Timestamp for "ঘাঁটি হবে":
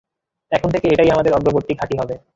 1.73-2.15